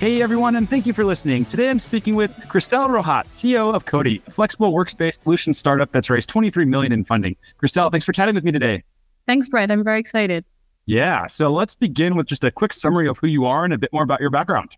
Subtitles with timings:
[0.00, 1.44] Hey everyone, and thank you for listening.
[1.46, 6.08] Today I'm speaking with Christelle Rohaut, CEO of Codi, a flexible workspace solution startup that's
[6.08, 7.34] raised 23 million in funding.
[7.60, 8.84] Christelle, thanks for chatting with me today.
[9.26, 9.72] Thanks, Brett.
[9.72, 10.44] I'm very excited.
[10.86, 13.78] Yeah, so let's begin with just a quick summary of who you are and a
[13.78, 14.70] bit more about your background.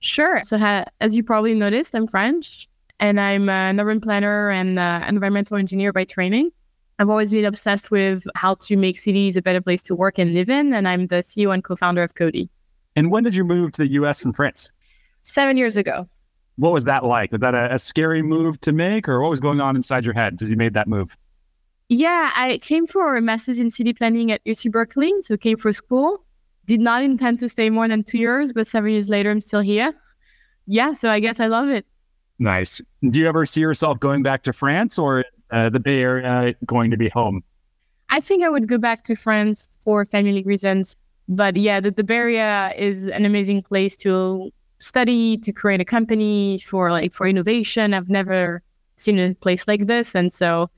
[0.00, 0.40] Sure.
[0.42, 2.66] So, ha- as you probably noticed, I'm French
[2.98, 6.50] and I'm an urban planner and uh, environmental engineer by training.
[6.98, 10.32] I've always been obsessed with how to make cities a better place to work and
[10.32, 12.48] live in, and I'm the CEO and co founder of Codi.
[12.96, 14.72] And when did you move to the US from France?
[15.22, 16.08] Seven years ago.
[16.56, 17.32] What was that like?
[17.32, 20.14] Was that a, a scary move to make, or what was going on inside your
[20.14, 21.16] head as you made that move?
[21.88, 25.12] Yeah, I came for a master's in city planning at UC Berkeley.
[25.22, 26.24] So came for school.
[26.66, 29.60] Did not intend to stay more than two years, but seven years later, I'm still
[29.60, 29.92] here.
[30.66, 31.86] Yeah, so I guess I love it.
[32.38, 32.80] Nice.
[33.08, 36.90] Do you ever see yourself going back to France or uh, the Bay Area going
[36.90, 37.42] to be home?
[38.10, 40.96] I think I would go back to France for family reasons.
[41.28, 46.58] But yeah, the, the Area is an amazing place to study, to create a company
[46.58, 47.94] for like for innovation.
[47.94, 48.62] I've never
[48.96, 50.14] seen a place like this.
[50.14, 50.68] And so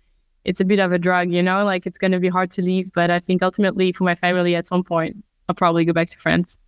[0.45, 2.63] it's a bit of a drug, you know, like it's going to be hard to
[2.63, 2.93] leave.
[2.93, 5.17] But I think ultimately for my family at some point,
[5.49, 6.59] I'll probably go back to France.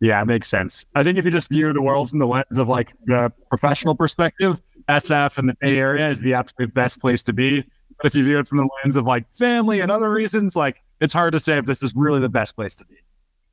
[0.00, 0.84] Yeah, it makes sense.
[0.94, 3.94] I think if you just view the world from the lens of like the professional
[3.94, 7.64] perspective, SF and the Bay Area is the absolute best place to be.
[7.98, 10.82] But if you view it from the lens of like family and other reasons, like
[11.00, 12.96] it's hard to say if this is really the best place to be.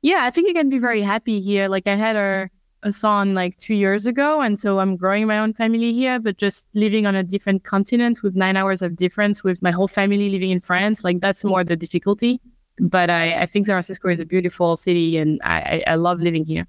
[0.02, 1.68] Yeah, I think you can be very happy here.
[1.68, 2.50] Like I had a,
[2.82, 6.38] a son like two years ago, and so I'm growing my own family here, but
[6.38, 10.28] just living on a different continent with nine hours of difference with my whole family
[10.30, 12.40] living in France, like that's more the difficulty.
[12.80, 16.44] But I, I think San Francisco is a beautiful city, and I, I love living
[16.44, 16.66] here.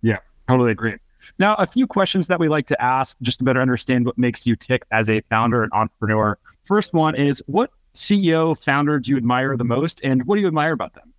[0.00, 0.94] Yeah, totally agree.
[1.38, 4.46] Now, a few questions that we like to ask just to better understand what makes
[4.46, 6.38] you tick as a founder and entrepreneur.
[6.64, 10.46] First one is what CEO founder do you admire the most, and what do you
[10.46, 11.12] admire about them?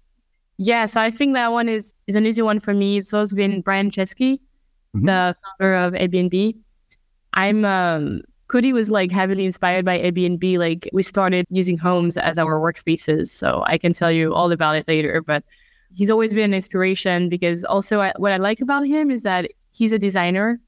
[0.57, 2.97] Yeah, so I think that one is is an easy one for me.
[2.97, 4.39] It's always been Brian Chesky,
[4.95, 5.05] mm-hmm.
[5.05, 6.55] the founder of Airbnb.
[7.33, 10.57] I'm um, Codi was like heavily inspired by Airbnb.
[10.57, 14.75] Like we started using homes as our workspaces, so I can tell you all about
[14.75, 15.21] it later.
[15.21, 15.43] But
[15.95, 19.49] he's always been an inspiration because also I, what I like about him is that
[19.71, 20.59] he's a designer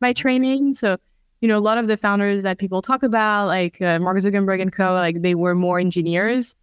[0.00, 0.74] by training.
[0.74, 0.98] So
[1.40, 4.60] you know, a lot of the founders that people talk about, like uh, Mark Zuckerberg
[4.60, 6.54] and co, like they were more engineers.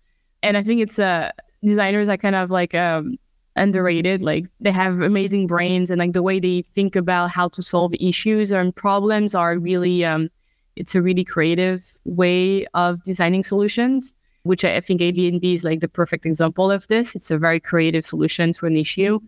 [0.44, 1.32] And I think it's uh,
[1.64, 3.18] designers are kind of like um,
[3.56, 4.22] underrated.
[4.22, 7.94] Like they have amazing brains and like the way they think about how to solve
[8.00, 10.30] issues and problems are really, um,
[10.76, 14.14] it's a really creative way of designing solutions,
[14.44, 17.16] which I think Airbnb is like the perfect example of this.
[17.16, 19.20] It's a very creative solution to an issue.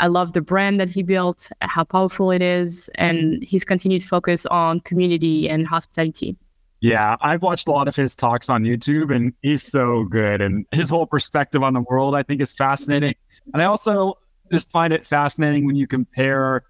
[0.00, 4.46] I love the brand that he built, how powerful it is, and his continued focus
[4.46, 6.36] on community and hospitality.
[6.80, 10.40] Yeah, I've watched a lot of his talks on YouTube and he's so good.
[10.40, 13.14] And his whole perspective on the world, I think, is fascinating.
[13.52, 14.14] And I also
[14.50, 16.62] just find it fascinating when you compare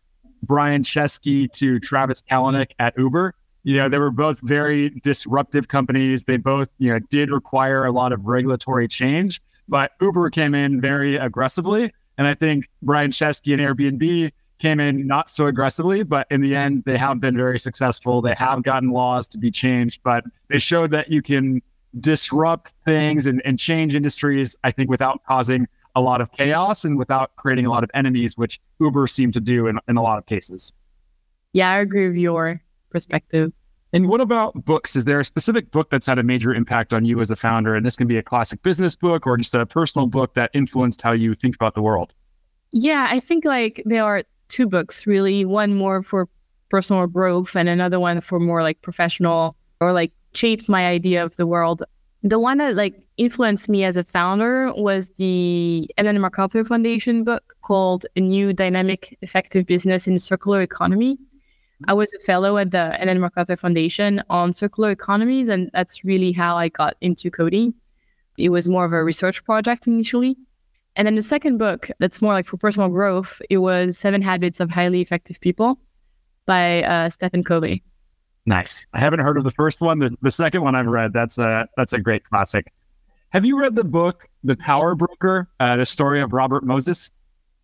[0.43, 3.35] Brian Chesky to Travis Kalanick at Uber.
[3.63, 6.25] You know, they were both very disruptive companies.
[6.25, 10.81] They both, you know, did require a lot of regulatory change, but Uber came in
[10.81, 16.27] very aggressively and I think Brian Chesky and Airbnb came in not so aggressively, but
[16.31, 18.21] in the end, they have been very successful.
[18.21, 21.63] They have gotten laws to be changed, but they showed that you can
[21.99, 25.67] disrupt things and, and change industries, I think, without causing
[25.97, 29.41] a lot of chaos and without creating a lot of enemies, which Uber seemed to
[29.41, 30.75] do in, in a lot of cases.
[31.55, 32.61] Yeah, I agree with your
[32.91, 33.51] perspective.
[33.93, 34.95] And what about books?
[34.95, 37.75] Is there a specific book that's had a major impact on you as a founder?
[37.75, 41.03] And this can be a classic business book or just a personal book that influenced
[41.03, 42.13] how you think about the world.
[42.73, 46.29] Yeah, I think like there are two books really, one more for
[46.69, 51.37] personal growth and another one for more like professional or like shaped my idea of
[51.37, 51.83] the world.
[52.23, 57.57] The one that like influenced me as a founder was the Ellen MacArthur Foundation book
[57.63, 61.19] called A New Dynamic Effective Business in Circular Economy.
[61.89, 66.33] I was a fellow at the Ellen MacArthur Foundation on circular economies, and that's really
[66.33, 67.75] how I got into coding.
[68.37, 70.37] It was more of a research project initially.
[70.97, 74.61] And then the second book, that's more like for personal growth, it was Seven Habits
[74.61, 75.79] of Highly Effective People
[76.47, 77.83] by uh, Stephen Covey.
[78.47, 78.87] Nice.
[78.93, 80.01] I haven't heard of the first one.
[80.01, 82.73] The, the second one I've read, that's a that's a great classic.
[83.31, 87.13] Have you read the book The Power Broker, uh, the story of Robert Moses?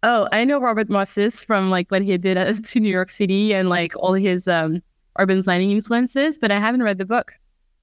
[0.09, 3.69] Oh, I know Robert Moses from like what he did to New York City and
[3.69, 4.81] like all his um,
[5.19, 7.33] urban planning influences, but I haven't read the book.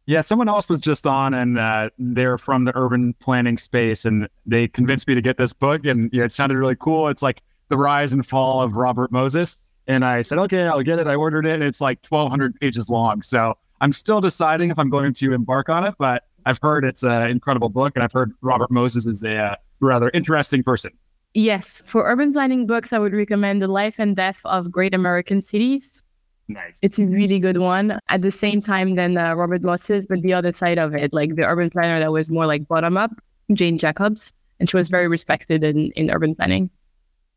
[0.06, 4.30] Yeah, someone else was just on, and uh, they're from the urban planning space, and
[4.46, 7.10] they convinced me to get this book, and know, it sounded really cool.
[7.10, 11.00] It's like the rise and fall of Robert Moses, and I said, okay, I'll get
[11.00, 11.08] it.
[11.08, 13.22] I ordered it, and it's like 1,200 pages long.
[13.22, 17.04] So I'm still deciding if I'm going to embark on it, but I've heard it's
[17.04, 20.92] an incredible book, and I've heard Robert Moses is a uh, rather interesting person.
[21.34, 25.42] Yes, for urban planning books, I would recommend The Life and Death of Great American
[25.42, 26.04] Cities
[26.48, 26.80] Nice.
[26.82, 28.00] It's a really good one.
[28.10, 31.36] At the same time than uh, Robert Moses, but the other side of it, like
[31.36, 33.12] the urban planner that was more like bottom up,
[33.54, 36.70] Jane Jacobs, and she was very respected in, in urban planning.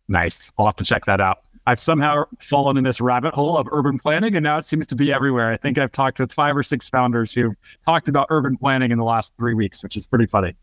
[0.09, 0.51] Nice.
[0.59, 1.39] I'll have to check that out.
[1.69, 4.97] I've somehow fallen in this rabbit hole of urban planning, and now it seems to
[4.97, 5.51] be everywhere.
[5.51, 7.55] I think I've talked with five or six founders who've
[7.85, 10.55] talked about urban planning in the last three weeks, which is pretty funny.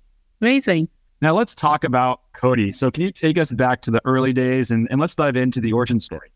[0.41, 0.87] Amazing.
[1.23, 2.75] Now let's talk about Codi.
[2.75, 5.61] So, can you take us back to the early days and, and let's dive into
[5.61, 6.33] the origin story?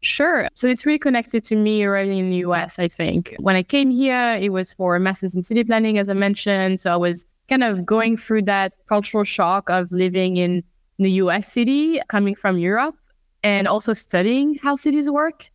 [0.00, 0.48] Sure.
[0.54, 3.34] So it's really connected to me arriving in the US, I think.
[3.38, 6.80] When I came here, it was for master's in city planning, as I mentioned.
[6.80, 10.64] So I was kind of going through that cultural shock of living in
[10.98, 12.96] the US city, coming from Europe,
[13.42, 15.50] and also studying how cities work.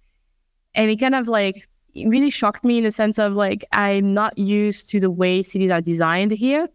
[0.75, 4.37] And it kind of like really shocked me in the sense of like, I'm not
[4.37, 6.69] used to the way cities are designed here.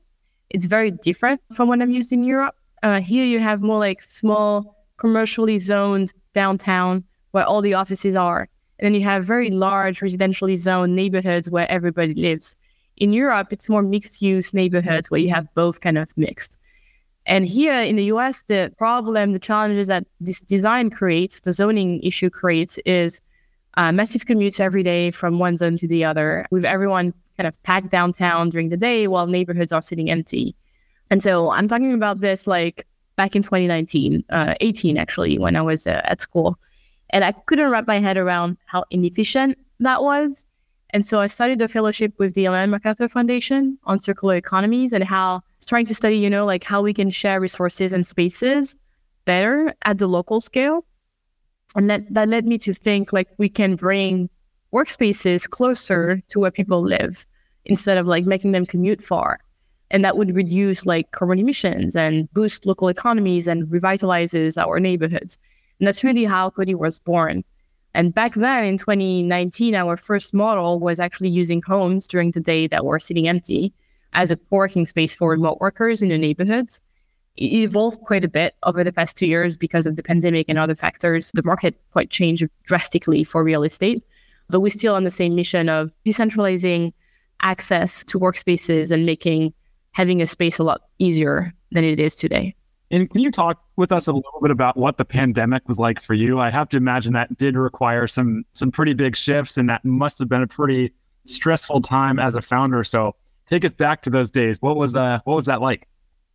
[0.51, 2.55] It's very different from what I'm used in Europe.
[2.83, 8.49] Uh, here you have more like small, commercially zoned downtown where all the offices are.
[8.79, 12.57] And then you have very large residentially zoned neighborhoods where everybody lives.
[12.97, 16.57] In Europe, it's more mixed use neighborhoods where you have both kind of mixed.
[17.27, 22.03] And here in the US, the problem, the challenges that this design creates, the zoning
[22.03, 23.21] issue creates, is
[23.77, 27.63] uh, massive commutes every day from one zone to the other, with everyone kind of
[27.63, 30.55] packed downtown during the day while neighborhoods are sitting empty.
[31.11, 35.63] And so I'm talking about this like back in 2019, uh, 18 actually, when I
[35.63, 36.59] was uh, at school.
[37.11, 40.45] And I couldn't wrap my head around how inefficient that was.
[40.91, 45.03] And so I started a fellowship with the Ellen MacArthur Foundation on circular economies and
[45.03, 48.77] how trying to study, you know, like how we can share resources and spaces
[49.25, 50.85] better at the local scale.
[51.75, 54.29] And that, that led me to think like we can bring
[54.75, 57.27] workspaces closer to where people live
[57.65, 59.41] instead of like making them commute far.
[59.91, 65.39] And that would reduce like carbon emissions and boost local economies and revitalizes our neighborhoods.
[65.79, 67.43] And that's really how Codi was born.
[67.95, 72.69] And back then in 2019, our first model was actually using homes during the day
[72.69, 73.73] that were sitting empty
[74.13, 76.81] as a co-working space for remote workers in the neighborhoods.
[77.37, 80.59] It evolved quite a bit over the past two years because of the pandemic and
[80.59, 81.31] other factors.
[81.35, 84.05] The market quite changed drastically for real estate,
[84.49, 86.93] but we're still on the same mission of decentralizing
[87.43, 89.53] access to workspaces and making
[89.93, 92.55] having a space a lot easier than it is today.
[92.93, 96.01] And can you talk with us a little bit about what the pandemic was like
[96.01, 96.41] for you?
[96.41, 100.19] I have to imagine that did require some some pretty big shifts, and that must
[100.19, 100.93] have been a pretty
[101.25, 102.83] stressful time as a founder.
[102.83, 103.15] So
[103.49, 104.61] take us back to those days.
[104.61, 105.87] What was uh what was that like?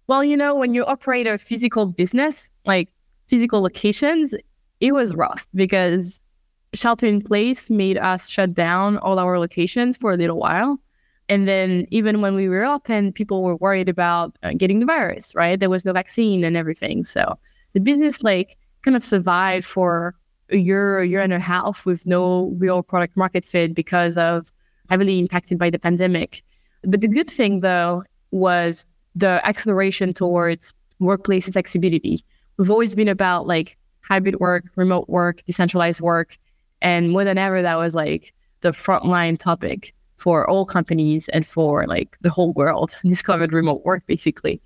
[0.08, 2.90] Well, you know, when you operate a physical business, like
[3.28, 4.36] physical locations,
[4.80, 6.22] it was rough because
[6.74, 10.80] shelter in place made us shut down all our locations for a little while.
[11.28, 15.34] And then even when we were open, people were worried about uh, getting the virus,
[15.36, 15.60] right?
[15.60, 17.04] There was no vaccine and everything.
[17.04, 17.38] So
[17.74, 20.16] the business like kind of survived for
[20.52, 24.54] a year, a year and a half with no real product market fit because of
[24.90, 26.44] heavily impacted by the pandemic.
[26.84, 28.86] But the good thing though was
[29.16, 32.24] the acceleration towards workplace flexibility.
[32.58, 36.38] We've always been about like hybrid work, remote work, decentralized work.
[36.82, 41.86] And more than ever, that was like the frontline topic for all companies and for
[41.88, 44.62] like the whole world discovered remote work basically.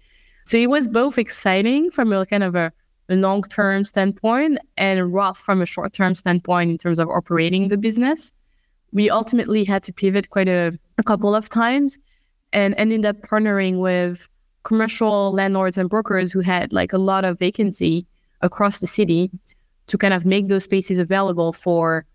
[0.45, 2.71] So it was both exciting from a kind of a,
[3.09, 7.67] a long term standpoint and rough from a short term standpoint in terms of operating
[7.67, 8.31] the business.
[8.91, 11.97] We ultimately had to pivot quite a, a couple of times
[12.53, 14.27] and ended up partnering with
[14.63, 18.05] commercial landlords and brokers who had like a lot of vacancy
[18.41, 19.29] across the city
[19.87, 22.05] to kind of make those spaces available for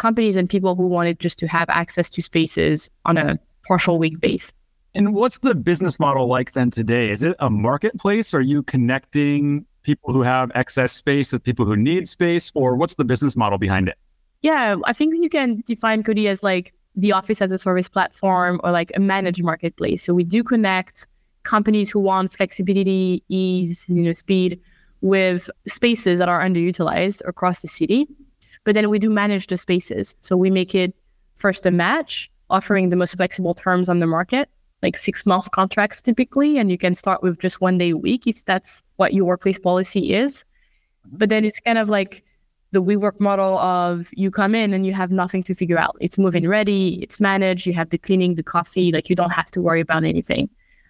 [0.00, 4.18] companies and people who wanted just to have access to spaces on a partial week
[4.18, 4.52] base.
[4.94, 7.10] And what's the business model like then today?
[7.10, 8.34] Is it a marketplace?
[8.34, 12.50] Are you connecting people who have excess space with people who need space?
[12.54, 13.96] Or what's the business model behind it?
[14.42, 18.60] Yeah, I think you can define Codi as like the office as a service platform
[18.64, 20.02] or like a managed marketplace.
[20.02, 21.06] So we do connect
[21.44, 24.60] companies who want flexibility, ease, you know, speed
[25.02, 28.08] with spaces that are underutilized across the city.
[28.64, 30.14] But then we do manage the spaces.
[30.20, 30.94] So we make it
[31.36, 34.48] first a match, offering the most flexible terms on the market,
[34.82, 36.58] like six month contracts typically.
[36.58, 39.58] And you can start with just one day a week if that's what your workplace
[39.58, 40.44] policy is.
[41.06, 41.16] Mm-hmm.
[41.18, 42.22] But then it's kind of like
[42.72, 45.96] the WeWork model of you come in and you have nothing to figure out.
[46.00, 49.50] It's moving ready, it's managed, you have the cleaning, the coffee, like you don't have
[49.52, 50.48] to worry about anything.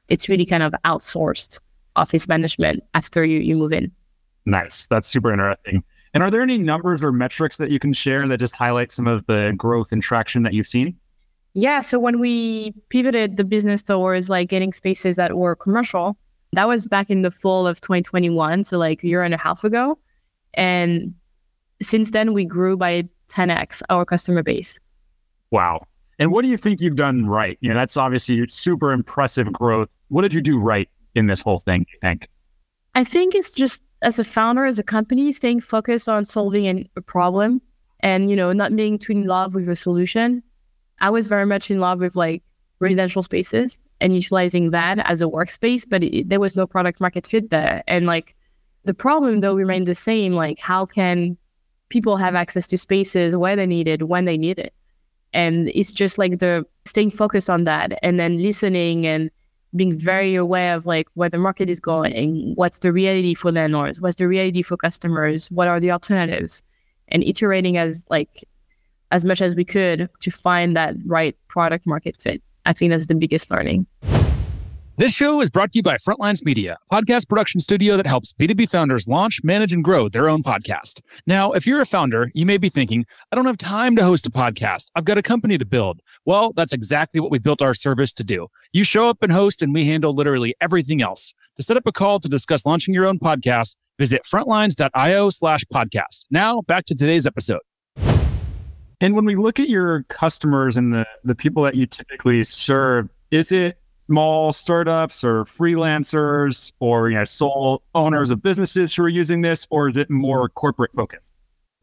[0.09, 1.59] It's really kind of outsourced
[1.97, 3.91] office management after you, you move in.
[4.45, 4.87] Nice.
[4.89, 5.83] That's super interesting.
[6.13, 9.07] And are there any numbers or metrics that you can share that just highlight some
[9.07, 10.97] of the growth and traction that you've seen?
[11.55, 11.81] Yeah.
[11.81, 16.17] So when we pivoted the business towards like getting spaces that were commercial,
[16.53, 18.65] that was back in the fall of 2021.
[18.65, 19.99] So like a year and a half ago.
[20.55, 21.15] And
[21.81, 24.79] since then, we grew by 10x our customer base.
[25.51, 25.87] Wow.
[26.19, 27.57] And what do you think you've done right?
[27.61, 29.89] You know, that's obviously super impressive growth.
[30.09, 32.29] What did you do right in this whole thing, you think?
[32.95, 37.01] I think it's just as a founder, as a company, staying focused on solving a
[37.01, 37.61] problem
[38.01, 40.43] and, you know, not being too in love with a solution.
[41.01, 42.43] I was very much in love with like
[42.79, 47.27] residential spaces and utilizing that as a workspace, but it, there was no product market
[47.27, 47.83] fit there.
[47.87, 48.35] And like
[48.85, 50.33] the problem though remained the same.
[50.33, 51.37] Like, how can
[51.91, 54.73] people have access to spaces where they need it, when they need it.
[55.35, 59.31] And it's just like the staying focused on that and then listening and
[59.77, 60.43] being very mm-hmm.
[60.43, 64.29] aware of like where the market is going, what's the reality for landlords, what's the
[64.29, 66.63] reality for customers, what are the alternatives,
[67.09, 68.45] and iterating as like
[69.13, 72.43] as much as we could to find that right product market fit.
[72.67, 73.87] I think that's the biggest learning.
[75.01, 78.35] This show is brought to you by Frontlines Media, a podcast production studio that helps
[78.35, 81.01] B2B founders launch, manage, and grow their own podcast.
[81.27, 84.27] Now, if you're a founder, you may be thinking, I don't have time to host
[84.27, 84.91] a podcast.
[84.95, 86.01] I've got a company to build.
[86.27, 88.49] Well, that's exactly what we built our service to do.
[88.75, 91.33] You show up and host, and we handle literally everything else.
[91.57, 96.27] To set up a call to discuss launching your own podcast, visit frontlines.io slash podcast.
[96.31, 97.63] Now, back to today's episode.
[99.01, 103.09] And when we look at your customers and the, the people that you typically serve,
[103.31, 103.80] is it
[104.11, 109.69] small startups or freelancers or you know sole owners of businesses who are using this
[109.71, 111.37] or is it more corporate focused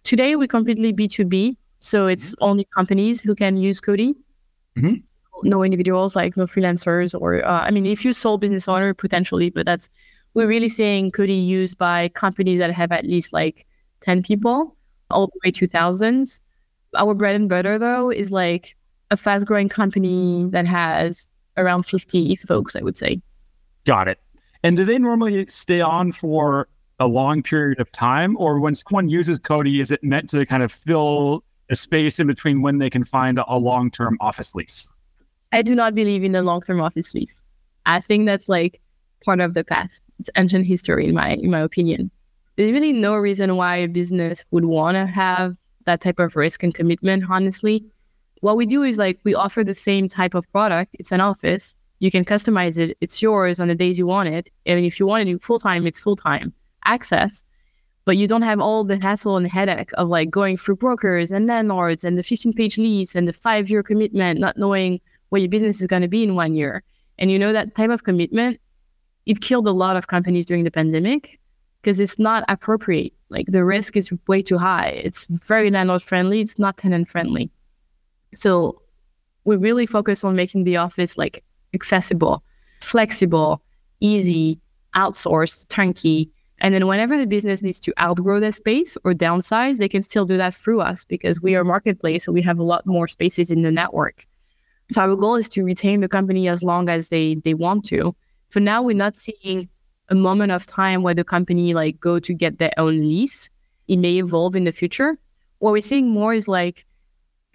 [0.04, 2.44] today we completely b2b so it's mm-hmm.
[2.44, 4.14] only companies who can use Codi
[4.78, 4.96] mm-hmm.
[5.44, 9.50] no individuals like no freelancers or uh, i mean if you're sole business owner potentially
[9.50, 9.90] but that's
[10.34, 13.66] we're really seeing Codi used by companies that have at least like
[14.02, 14.76] 10 people
[15.12, 16.42] all the way to thousands
[16.98, 18.76] our bread and butter though is like
[19.12, 23.22] a fast growing company that has around 50 folks, I would say.
[23.86, 24.20] Got it.
[24.64, 26.68] And do they normally stay on for
[27.00, 28.36] a long period of time?
[28.38, 32.28] Or when someone uses Codi, is it meant to kind of fill a space in
[32.28, 34.90] between when they can find a long term office lease?
[35.52, 37.42] I do not believe in a long term office lease.
[37.86, 38.82] I think that's like
[39.24, 40.02] part of the past.
[40.20, 42.12] It's ancient history in my in my opinion.
[42.56, 46.64] There's really no reason why a business would want to have that type of risk
[46.64, 47.86] and commitment, honestly
[48.42, 50.96] what we do is like we offer the same type of product.
[51.00, 51.76] It's an office.
[52.00, 52.98] You can customize it.
[53.02, 54.50] It's yours on the days you want it.
[54.66, 56.54] And if you want to do full time, it's full time
[56.86, 57.44] access.
[58.06, 61.46] But you don't have all the hassle and headache of like going through brokers and
[61.46, 65.50] landlords and the 15 page lease and the five year commitment, not knowing what your
[65.50, 66.84] business is going to be in one year.
[67.20, 68.62] And you know, that type of commitment,
[69.26, 71.40] it killed a lot of companies during the pandemic
[71.82, 73.14] because it's not appropriate.
[73.30, 74.90] Like the risk is way too high.
[75.04, 76.40] It's very landlord friendly.
[76.40, 77.52] It's not tenant friendly.
[78.34, 78.82] So
[79.46, 81.44] we really focus on making the office like
[81.74, 82.44] accessible,
[82.82, 83.62] flexible,
[84.00, 84.60] easy,
[84.96, 86.30] outsourced, turnkey.
[86.60, 90.26] And then whenever the business needs to outgrow their space or downsize, they can still
[90.26, 92.26] do that through us because we are marketplace.
[92.26, 94.26] So we have a lot more spaces in the network.
[94.90, 98.16] So our goal is to retain the company as long as they they want to.
[98.50, 99.70] For now, we're not seeing
[100.10, 103.50] a moment of time where the company like go to get their own lease.
[103.88, 105.18] It may evolve in the future.
[105.60, 106.86] What we're seeing more is like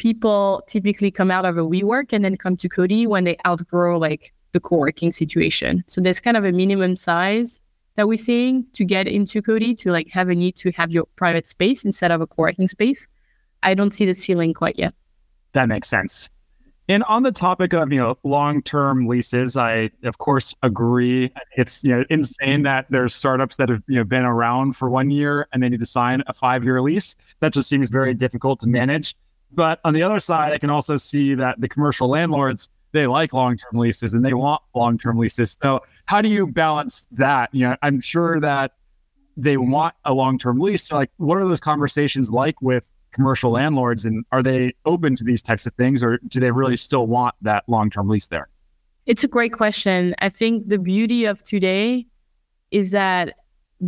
[0.02, 3.96] people typically come out of a WeWork and then come to Codi when they outgrow
[3.96, 5.84] like the co-working situation.
[5.86, 7.62] So there's kind of a minimum size
[7.94, 11.04] that we're seeing to get into Codi to like have a need to have your
[11.14, 13.06] private space instead of a co-working space.
[13.62, 14.92] I don't see the ceiling quite yet.
[15.52, 16.28] That makes sense.
[16.88, 21.32] And on the topic of you know long-term leases, I of course agree.
[21.56, 25.10] It's you know insane that there's startups that have you know been around for one
[25.10, 27.14] year and they need to sign a five-year lease.
[27.38, 29.14] That just seems very difficult to manage.
[29.54, 33.32] But on the other side, I can also see that the commercial landlords they like
[33.32, 35.56] long-term leases and they want long-term leases.
[35.62, 37.48] So how do you balance that?
[37.54, 38.72] You know, I'm sure that
[39.36, 40.84] they want a long-term lease.
[40.84, 45.24] So like, what are those conversations like with commercial landlords, and are they open to
[45.24, 48.48] these types of things, or do they really still want that long-term lease there?
[49.06, 50.14] It's a great question.
[50.20, 52.06] I think the beauty of today
[52.70, 53.34] is that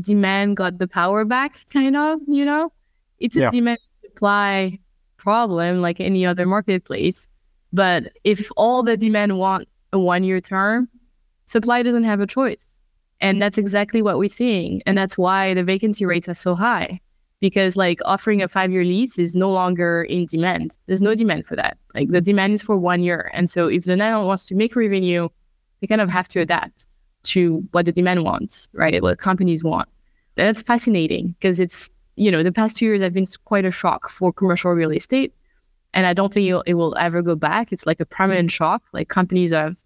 [0.01, 2.21] demand got the power back, kind of.
[2.27, 2.73] You know,
[3.19, 3.51] it's a yeah.
[3.51, 4.79] demand supply
[5.25, 7.27] problem like any other marketplace.
[7.73, 10.89] But if all the demand want a one year term,
[11.47, 12.67] supply doesn't have a choice.
[13.21, 14.83] And that's exactly what we're seeing.
[14.87, 17.01] And that's why the vacancy rates are so high
[17.41, 20.77] because like offering a five year lease is no longer in demand.
[20.87, 21.79] There's no demand for that.
[21.95, 23.31] Like the demand is for one year.
[23.33, 25.29] And so if the landlord wants to make revenue,
[25.81, 26.87] they kind of have to adapt
[27.25, 29.03] to what the demand wants, right?
[29.03, 29.89] What companies want.
[30.37, 34.09] That's fascinating because it's, you know, the past two years have been quite a shock
[34.09, 35.35] for commercial real estate.
[35.93, 37.73] And I don't think it, will ever go back.
[37.73, 38.83] It's like a permanent shock.
[38.93, 39.77] Like companies have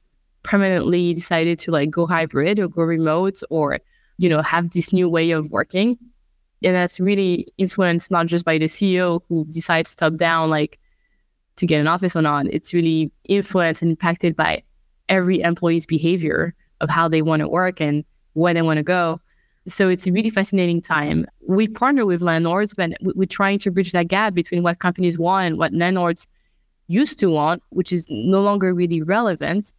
[0.42, 3.78] permanently decided to like go hybrid or go remote or,
[4.16, 5.99] you know, have this new way of working.
[6.64, 10.78] And that's really influenced not just by the CEO who decides top down, like
[11.56, 12.47] to get an office or not.
[12.47, 14.62] It's really influenced and impacted by
[15.08, 19.20] every employee's behavior of how they want to work and where they want to go.
[19.68, 21.26] So it's a really fascinating time.
[21.46, 25.46] We partner with landlords, but we're trying to bridge that gap between what companies want
[25.46, 26.26] and what landlords
[26.88, 29.75] used to want, which is no longer really relevant.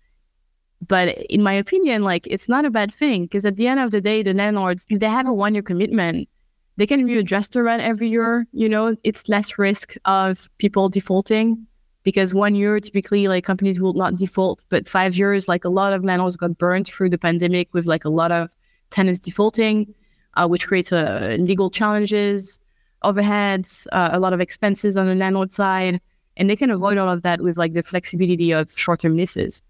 [0.88, 3.91] But in my opinion, like it's not a bad thing because at the end of
[3.91, 6.29] the day, the landlords, if they have a one year commitment,
[6.77, 8.46] they can readjust the rent every year.
[8.53, 11.65] You know, it's less risk of people defaulting
[12.03, 15.93] because one year typically like companies will not default, but five years, like a lot
[15.93, 18.55] of landlords got burned through the pandemic with like a lot of
[18.91, 19.93] tenants defaulting,
[20.36, 22.60] uh, which creates uh, legal challenges,
[23.03, 26.01] overheads, uh, a lot of expenses on the landlord side.
[26.38, 29.62] And they can avoid all of that with like the flexibility of short term leases.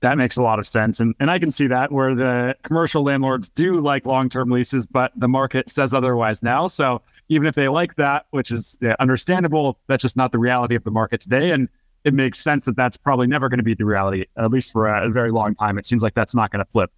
[0.00, 1.00] That makes a lot of sense.
[1.00, 4.86] And, and I can see that where the commercial landlords do like long term leases,
[4.86, 6.66] but the market says otherwise now.
[6.66, 10.74] So even if they like that, which is yeah, understandable, that's just not the reality
[10.74, 11.52] of the market today.
[11.52, 11.68] And
[12.04, 14.88] it makes sense that that's probably never going to be the reality, at least for
[14.88, 15.78] a, a very long time.
[15.78, 16.92] It seems like that's not going to flip.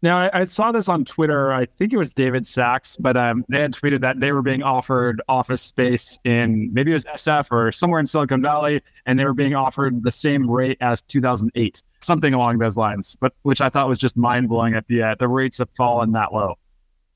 [0.00, 1.52] Now, I, I, saw this on Twitter.
[1.52, 4.62] I think it was David Sacks, but um, they had tweeted that they were being
[4.62, 9.24] offered office space in maybe it was SF or somewhere in Silicon Valley, and they
[9.24, 13.16] were being offered the same rate as 2008, something along those lines.
[13.20, 16.12] But which I thought was just mind blowing that the uh, the rates have fallen
[16.12, 16.54] that low.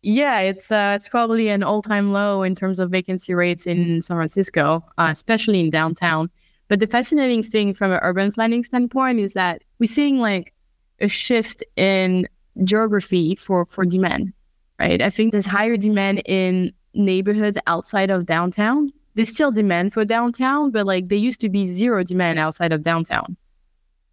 [0.02, 4.02] Yeah, it's uh, it's probably an all time low in terms of vacancy rates in
[4.02, 6.28] San Francisco, uh, especially in downtown.
[6.66, 10.52] But the fascinating thing from an urban planning standpoint is that we're seeing like
[11.00, 12.26] a shift in
[12.64, 14.32] geography for for demand,
[14.78, 15.00] right?
[15.00, 18.92] I think there's higher demand in neighborhoods outside of downtown.
[19.14, 22.82] There's still demand for downtown, but like there used to be zero demand outside of
[22.82, 23.36] downtown.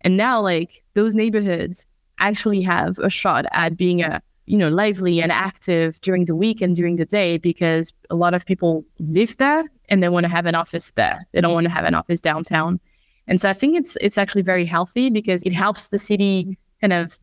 [0.01, 1.85] And now like those neighborhoods
[2.19, 6.61] actually have a shot at being a you know lively and active during the week
[6.61, 10.31] and during the day because a lot of people live there and they want to
[10.31, 11.27] have an office there.
[11.31, 12.79] They don't want to have an office downtown.
[13.27, 16.93] And so I think it's it's actually very healthy because it helps the city kind
[16.93, 17.19] of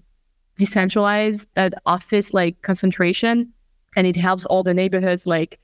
[0.58, 3.52] decentralize that office like concentration
[3.96, 5.58] and it helps all the neighborhoods like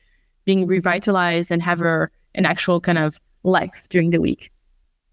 [0.45, 0.71] being mm-hmm.
[0.71, 4.51] revitalized and have a, an actual kind of life during the week.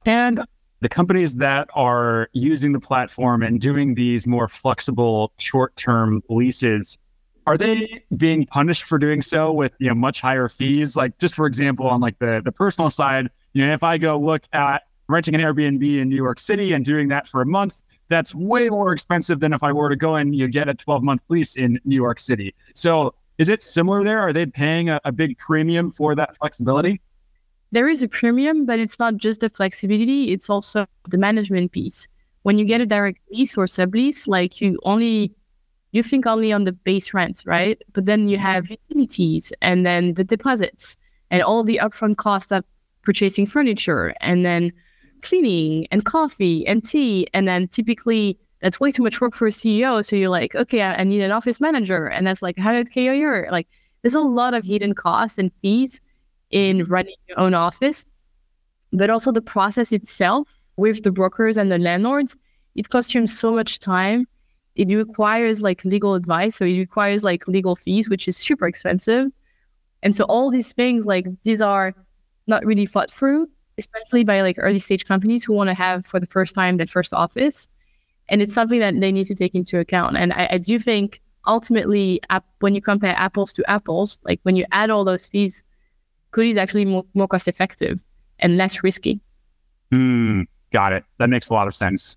[0.05, 0.41] And
[0.81, 6.97] the companies that are using the platform and doing these more flexible short-term leases
[7.45, 11.35] are they being punished for doing so with you know much higher fees like just
[11.35, 14.83] for example on like the the personal side you know if i go look at
[15.09, 18.69] renting an airbnb in new york city and doing that for a month that's way
[18.69, 21.55] more expensive than if I were to go and you get a 12 month lease
[21.55, 22.53] in New York City.
[22.73, 24.19] So is it similar there?
[24.19, 26.99] Are they paying a, a big premium for that flexibility?
[27.71, 32.07] There is a premium, but it's not just the flexibility, it's also the management piece.
[32.41, 35.31] When you get a direct lease or sublease, like you only
[35.91, 37.79] you think only on the base rent, right?
[37.93, 40.97] But then you have utilities and then the deposits
[41.31, 42.63] and all the upfront costs of
[43.01, 44.71] purchasing furniture and then
[45.21, 47.27] cleaning and coffee and tea.
[47.33, 50.03] And then typically that's way too much work for a CEO.
[50.05, 52.07] So you're like, okay, I, need an office manager.
[52.07, 53.47] And that's like 100K a year.
[53.51, 53.67] Like
[54.01, 56.01] there's a lot of hidden costs and fees
[56.51, 58.05] in running your own office.
[58.91, 62.35] But also the process itself with the brokers and the landlords,
[62.75, 64.25] it consumes so much time.
[64.75, 66.55] It requires like legal advice.
[66.55, 69.27] So it requires like legal fees, which is super expensive.
[70.01, 71.93] And so all these things, like these are
[72.47, 73.47] not really thought through
[73.79, 76.85] especially by like early stage companies who want to have for the first time their
[76.85, 77.67] first office.
[78.29, 80.15] And it's something that they need to take into account.
[80.15, 82.21] And I, I do think ultimately,
[82.59, 85.63] when you compare apples to apples, like when you add all those fees,
[86.31, 88.03] Codi is actually more, more cost effective
[88.37, 89.19] and less risky.
[89.91, 91.03] Hmm, got it.
[91.17, 92.15] That makes a lot of sense.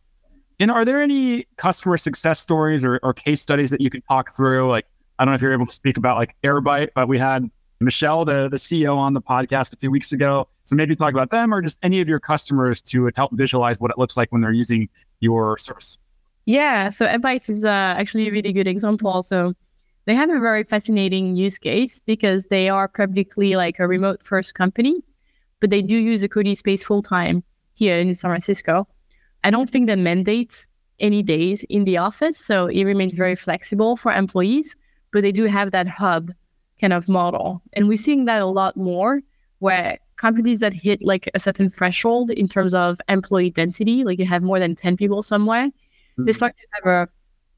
[0.60, 4.32] And are there any customer success stories or, or case studies that you can talk
[4.36, 4.68] through?
[4.68, 4.86] Like,
[5.18, 7.50] I don't know if you're able to speak about like Airbyte, but we had
[7.84, 10.48] Michel, the, the CEO on the podcast a few weeks ago.
[10.64, 13.90] So maybe talk about them or just any of your customers to help visualize what
[13.90, 14.88] it looks like when they're using
[15.20, 15.98] your service.
[16.44, 19.22] Yeah, so Airbyte is uh, actually a really good example.
[19.22, 19.54] So
[20.06, 24.54] they have a very fascinating use case because they are publicly like a remote first
[24.54, 25.02] company,
[25.60, 28.88] but they do use a Codi space full time here in San Francisco.
[29.44, 30.66] I don't think they mandate
[30.98, 32.38] any days in the office.
[32.38, 34.74] So it remains very flexible for employees,
[35.12, 36.32] but they do have that hub
[36.82, 37.62] kind of model.
[37.72, 39.22] And we're seeing that a lot more
[39.60, 44.26] where companies that hit like a certain threshold in terms of employee density, like you
[44.26, 46.24] have more than 10 people somewhere, mm-hmm.
[46.24, 47.08] they start to have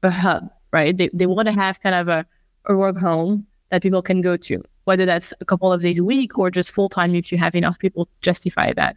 [0.03, 0.95] a, a hub, right?
[0.95, 2.25] They, they want to have kind of a,
[2.67, 6.03] a work home that people can go to, whether that's a couple of days a
[6.03, 8.95] week or just full time if you have enough people to justify that.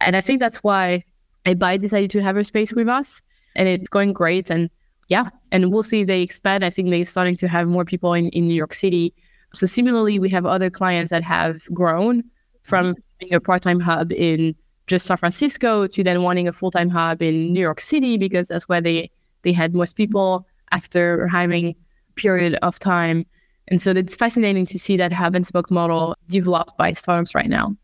[0.00, 1.04] And I think that's why
[1.44, 3.20] Airbyte decided to have a space with us
[3.56, 4.48] and it's going great.
[4.48, 4.70] And
[5.08, 6.64] yeah, and we'll see they expand.
[6.64, 9.12] I think they're starting to have more people in, in New York City.
[9.54, 12.24] So similarly, we have other clients that have grown
[12.62, 13.00] from mm-hmm.
[13.18, 14.54] being a part-time hub in
[14.86, 18.68] just San Francisco to then wanting a full-time hub in New York City because that's
[18.68, 19.10] where they
[19.42, 21.74] they had most people after having
[22.16, 23.24] period of time.
[23.68, 27.48] And so it's fascinating to see that hub and spoke model developed by startups right
[27.48, 27.76] now.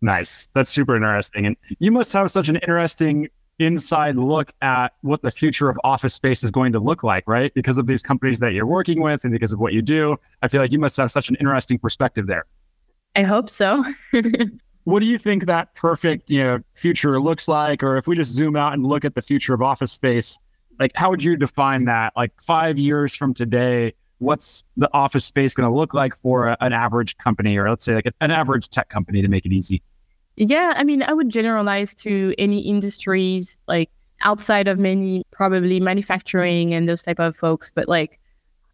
[0.00, 0.48] Nice.
[0.54, 1.46] That's super interesting.
[1.46, 6.14] And you must have such an interesting inside look at what the future of office
[6.14, 7.52] space is going to look like, right?
[7.54, 10.16] Because of these companies that you're working with and because of what you do.
[10.42, 12.44] I feel like you must have such an interesting perspective there.
[13.14, 13.84] I hope so.
[14.84, 17.82] what do you think that perfect, you know, future looks like?
[17.82, 20.38] Or if we just zoom out and look at the future of office space,
[20.78, 22.12] like how would you define that?
[22.14, 26.56] Like five years from today, what's the office space going to look like for a,
[26.60, 29.82] an average company, or let's say like an average tech company to make it easy?
[30.36, 33.90] Yeah, I mean, I would generalize to any industries like
[34.22, 38.20] outside of many probably manufacturing and those type of folks, but like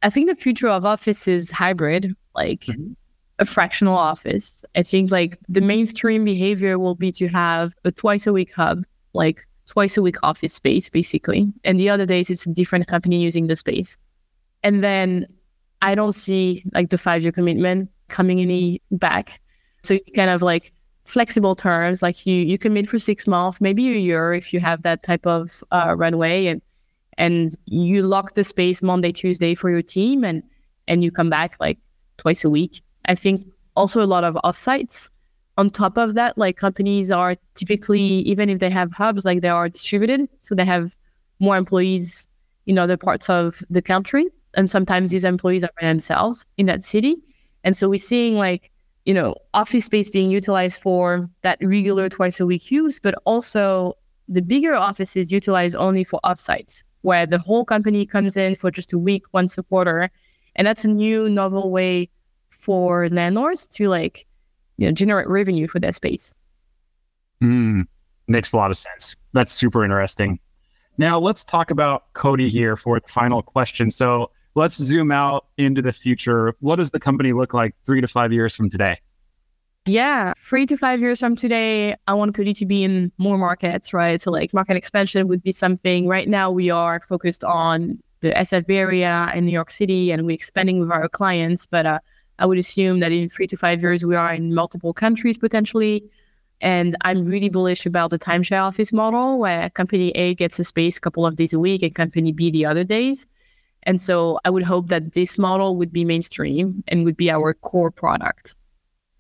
[0.02, 2.92] I think the future of office is hybrid, like mm-hmm.
[3.38, 4.64] a fractional office.
[4.74, 8.84] I think like the mainstream behavior will be to have a twice a week hub,
[9.12, 13.22] like twice a week office space basically, and the other days it's a different company
[13.22, 13.96] using the space.
[14.64, 15.26] And then
[15.80, 19.40] I don't see like the five year commitment coming any back.
[19.84, 20.72] So kind of like
[21.04, 24.82] flexible terms like you you commit for six months maybe a year if you have
[24.82, 26.62] that type of uh, runway and
[27.18, 30.42] and you lock the space monday tuesday for your team and
[30.88, 31.78] and you come back like
[32.18, 32.82] twice a week.
[33.06, 33.40] I think
[33.76, 35.08] also a lot of offsites
[35.58, 39.48] on top of that like companies are typically even if they have hubs like they
[39.48, 40.96] are distributed so they have
[41.40, 42.26] more employees
[42.66, 46.84] in other parts of the country and sometimes these employees are by themselves in that
[46.84, 47.16] city.
[47.64, 48.70] And so we're seeing like
[49.04, 53.96] you know, office space being utilized for that regular twice a week use, but also
[54.28, 58.92] the bigger offices utilized only for offsites, where the whole company comes in for just
[58.92, 60.10] a week, once a quarter.
[60.54, 62.08] And that's a new novel way
[62.50, 64.26] for landlords to like,
[64.76, 66.32] you know, generate revenue for their space.
[67.42, 67.86] Mm,
[68.28, 69.16] makes a lot of sense.
[69.32, 70.38] That's super interesting.
[70.98, 73.90] Now let's talk about Codi here for the final question.
[73.90, 76.54] So let's zoom out into the future.
[76.60, 78.98] What does the company look like three to five years from today?
[79.84, 83.92] Yeah, three to five years from today, I want Codi to be in more markets,
[83.92, 84.20] right?
[84.20, 86.06] So, like, market expansion would be something.
[86.06, 90.34] Right now, we are focused on the SF area and New York City, and we're
[90.34, 91.66] expanding with our clients.
[91.66, 91.98] But uh,
[92.38, 96.04] I would assume that in three to five years, we are in multiple countries potentially.
[96.60, 100.96] And I'm really bullish about the timeshare office model where company A gets a space
[100.96, 103.26] a couple of days a week and company B the other days.
[103.84, 107.54] And so I would hope that this model would be mainstream and would be our
[107.54, 108.54] core product.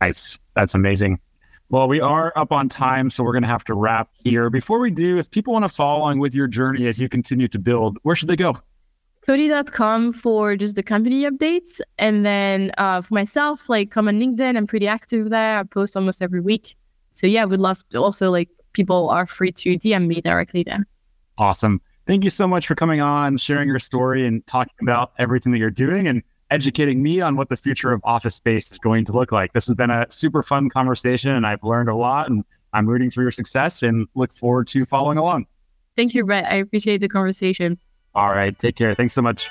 [0.00, 0.38] Nice.
[0.54, 1.20] That's amazing.
[1.68, 4.50] Well, we are up on time, so we're going to have to wrap here.
[4.50, 7.48] Before we do, if people want to follow along with your journey as you continue
[7.48, 8.58] to build, where should they go?
[9.26, 11.80] Codi.com for just the company updates.
[11.98, 15.60] And then uh, for myself, like come on LinkedIn, I'm pretty active there.
[15.60, 16.76] I post almost every week.
[17.10, 20.86] So yeah, we'd love to also like people are free to DM me directly there.
[21.38, 25.52] Awesome thank you so much for coming on, sharing your story, and talking about everything
[25.52, 29.04] that you're doing and educating me on what the future of office space is going
[29.06, 29.52] to look like.
[29.52, 32.28] This has been a super fun conversation, and I've learned a lot.
[32.28, 35.46] And I'm rooting for your success and look forward to following along.
[35.96, 36.44] Thank you, Brett.
[36.44, 37.78] I appreciate the conversation.
[38.14, 38.58] All right.
[38.58, 38.94] Take care.
[38.94, 39.50] Thanks so much.